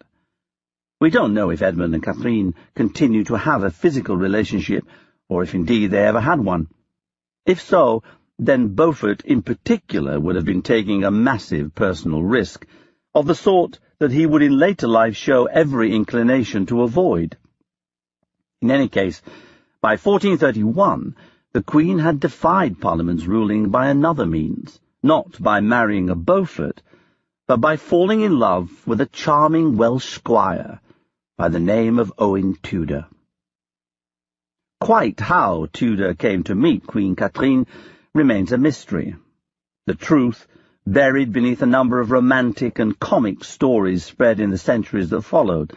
We 1.00 1.12
don't 1.12 1.36
know 1.36 1.52
if 1.52 1.62
Edmund 1.62 1.94
and 1.94 2.02
Catherine 2.02 2.56
continued 2.74 3.28
to 3.28 3.36
have 3.36 3.62
a 3.62 3.70
physical 3.70 4.18
relationship, 4.18 4.84
or 5.30 5.44
if 5.44 5.54
indeed 5.54 5.92
they 5.92 6.04
ever 6.04 6.20
had 6.20 6.40
one. 6.40 6.70
If 7.46 7.62
so, 7.62 8.02
then 8.40 8.74
Beaufort 8.74 9.22
in 9.24 9.44
particular 9.44 10.20
would 10.20 10.38
have 10.38 10.46
been 10.46 10.64
taking 10.64 11.04
a 11.04 11.12
massive 11.12 11.76
personal 11.76 12.24
risk, 12.24 12.66
of 13.14 13.28
the 13.28 13.36
sort 13.36 13.80
that 14.00 14.12
he 14.12 14.26
would 14.26 14.42
in 14.42 14.58
later 14.58 14.88
life 14.88 15.16
show 15.16 15.46
every 15.46 15.94
inclination 15.94 16.66
to 16.66 16.82
avoid. 16.82 17.38
In 18.60 18.72
any 18.72 18.88
case, 18.88 19.22
by 19.82 19.98
1431, 19.98 21.16
the 21.54 21.62
Queen 21.62 22.00
had 22.00 22.20
defied 22.20 22.82
Parliament's 22.82 23.28
ruling 23.28 23.70
by 23.70 23.88
another 23.88 24.26
means, 24.26 24.80
not 25.04 25.40
by 25.40 25.62
marrying 25.62 26.10
a 26.10 26.16
Beaufort, 26.16 26.82
but 27.48 27.62
by 27.62 27.78
falling 27.78 28.22
in 28.22 28.40
love 28.40 28.88
with 28.88 29.00
a 29.00 29.06
charming 29.06 29.78
Welsh 29.78 30.16
squire 30.16 30.82
by 31.38 31.50
the 31.50 31.60
name 31.60 32.00
of 32.00 32.12
Owen 32.18 32.58
Tudor. 32.64 33.06
Quite 34.80 35.20
how 35.20 35.68
Tudor 35.72 36.16
came 36.16 36.42
to 36.46 36.56
meet 36.56 36.88
Queen 36.88 37.16
Catherine 37.16 37.68
remains 38.16 38.52
a 38.52 38.58
mystery. 38.58 39.16
The 39.86 39.94
truth, 39.94 40.48
buried 40.88 41.32
beneath 41.32 41.62
a 41.62 41.68
number 41.68 42.00
of 42.00 42.10
romantic 42.10 42.80
and 42.80 43.00
comic 43.00 43.44
stories 43.44 44.04
spread 44.04 44.40
in 44.40 44.50
the 44.50 44.58
centuries 44.58 45.12
that 45.12 45.22
followed, 45.22 45.74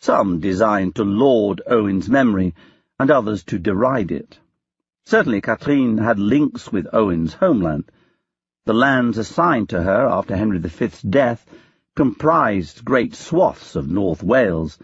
some 0.00 0.40
designed 0.40 0.96
to 0.96 1.04
laud 1.04 1.62
Owen's 1.68 2.08
memory, 2.08 2.54
and 2.98 3.12
others 3.12 3.44
to 3.44 3.60
deride 3.60 4.10
it. 4.10 4.40
Certainly 5.06 5.42
Catherine 5.42 5.98
had 5.98 6.18
links 6.18 6.72
with 6.72 6.88
Owen's 6.94 7.34
homeland. 7.34 7.84
The 8.64 8.72
lands 8.72 9.18
assigned 9.18 9.68
to 9.68 9.82
her 9.82 10.06
after 10.06 10.34
Henry 10.34 10.58
V's 10.58 11.02
death 11.02 11.44
comprised 11.94 12.86
great 12.86 13.14
swaths 13.14 13.76
of 13.76 13.90
North 13.90 14.22
Wales, 14.22 14.78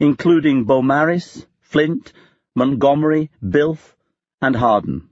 including 0.00 0.64
Beaumaris, 0.64 1.46
Flint, 1.60 2.14
Montgomery, 2.56 3.30
Builth, 3.46 3.94
and 4.40 4.56
Hawarden. 4.56 5.10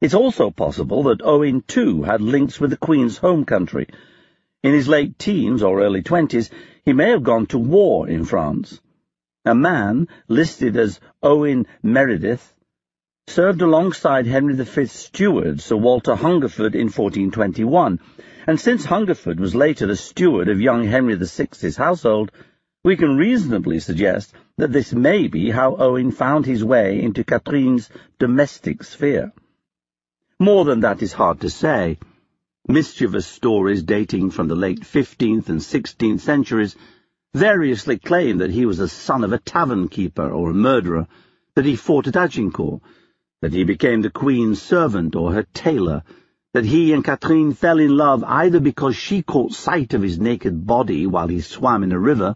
It's 0.00 0.14
also 0.14 0.52
possible 0.52 1.02
that 1.02 1.22
Owen, 1.24 1.62
too, 1.62 2.04
had 2.04 2.20
links 2.20 2.60
with 2.60 2.70
the 2.70 2.76
Queen's 2.76 3.18
home 3.18 3.44
country. 3.44 3.88
In 4.62 4.72
his 4.72 4.86
late 4.86 5.18
teens 5.18 5.64
or 5.64 5.82
early 5.82 6.02
twenties, 6.02 6.48
he 6.84 6.92
may 6.92 7.10
have 7.10 7.24
gone 7.24 7.46
to 7.46 7.58
war 7.58 8.08
in 8.08 8.24
France. 8.24 8.80
A 9.44 9.54
man 9.54 10.06
listed 10.28 10.76
as 10.76 11.00
Owen 11.24 11.66
Meredith 11.82 12.54
served 13.28 13.60
alongside 13.60 14.26
Henry 14.26 14.54
V's 14.54 14.90
steward, 14.90 15.60
Sir 15.60 15.76
Walter 15.76 16.14
Hungerford, 16.14 16.74
in 16.74 16.86
1421, 16.86 18.00
and 18.46 18.58
since 18.58 18.86
Hungerford 18.86 19.38
was 19.38 19.54
later 19.54 19.86
the 19.86 19.96
steward 19.96 20.48
of 20.48 20.62
young 20.62 20.84
Henry 20.84 21.14
VI's 21.14 21.76
household, 21.76 22.32
we 22.82 22.96
can 22.96 23.18
reasonably 23.18 23.80
suggest 23.80 24.34
that 24.56 24.72
this 24.72 24.94
may 24.94 25.28
be 25.28 25.50
how 25.50 25.76
Owen 25.76 26.10
found 26.10 26.46
his 26.46 26.64
way 26.64 27.02
into 27.02 27.22
Catherine's 27.22 27.90
domestic 28.18 28.82
sphere. 28.82 29.32
More 30.40 30.64
than 30.64 30.80
that 30.80 31.02
is 31.02 31.12
hard 31.12 31.40
to 31.42 31.50
say. 31.50 31.98
Mischievous 32.66 33.26
stories 33.26 33.82
dating 33.82 34.30
from 34.30 34.48
the 34.48 34.56
late 34.56 34.80
15th 34.80 35.50
and 35.50 35.60
16th 35.60 36.20
centuries 36.20 36.76
variously 37.34 37.98
claim 37.98 38.38
that 38.38 38.50
he 38.50 38.64
was 38.64 38.78
the 38.78 38.88
son 38.88 39.22
of 39.22 39.34
a 39.34 39.38
tavern 39.38 39.88
keeper 39.88 40.30
or 40.30 40.50
a 40.50 40.54
murderer, 40.54 41.06
that 41.54 41.66
he 41.66 41.76
fought 41.76 42.06
at 42.06 42.16
Agincourt, 42.16 42.80
that 43.40 43.52
he 43.52 43.64
became 43.64 44.02
the 44.02 44.10
Queen's 44.10 44.60
servant 44.60 45.14
or 45.14 45.32
her 45.32 45.46
tailor, 45.54 46.02
that 46.54 46.64
he 46.64 46.92
and 46.92 47.04
Catherine 47.04 47.52
fell 47.52 47.78
in 47.78 47.96
love 47.96 48.24
either 48.24 48.58
because 48.58 48.96
she 48.96 49.22
caught 49.22 49.52
sight 49.52 49.94
of 49.94 50.02
his 50.02 50.18
naked 50.18 50.66
body 50.66 51.06
while 51.06 51.28
he 51.28 51.40
swam 51.40 51.82
in 51.82 51.92
a 51.92 51.98
river, 51.98 52.34